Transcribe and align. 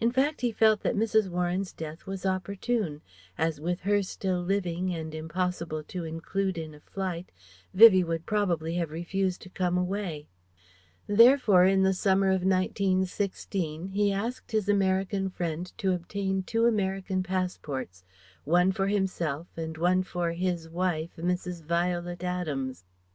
In 0.00 0.10
fact 0.10 0.40
he 0.40 0.52
felt 0.52 0.80
that 0.80 0.96
Mrs. 0.96 1.28
Warren's 1.28 1.74
death 1.74 2.06
was 2.06 2.24
opportune, 2.24 3.02
as 3.36 3.60
with 3.60 3.80
her 3.80 4.02
still 4.02 4.40
living 4.40 4.94
and 4.94 5.14
impossible 5.14 5.82
to 5.84 6.04
include 6.06 6.56
in 6.56 6.72
a 6.72 6.80
flight, 6.80 7.30
Vivie 7.74 8.02
would 8.02 8.24
probably 8.24 8.76
have 8.76 8.90
refused 8.90 9.42
to 9.42 9.50
come 9.50 9.76
away. 9.76 10.28
Therefore 11.06 11.66
in 11.66 11.82
the 11.82 11.92
summer 11.92 12.28
of 12.28 12.40
1916, 12.42 13.88
he 13.88 14.10
asked 14.10 14.52
his 14.52 14.66
American 14.66 15.28
friend 15.28 15.70
to 15.76 15.92
obtain 15.92 16.42
two 16.42 16.64
American 16.64 17.22
passports, 17.22 18.02
one 18.44 18.72
for 18.72 18.86
himself 18.86 19.46
and 19.58 19.76
one 19.76 20.02
for 20.02 20.32
"his 20.32 20.70
wife, 20.70 21.10
Mrs. 21.18 21.62
Violet 21.62 22.24
Adams." 22.24 22.84
Mr. 22.84 22.84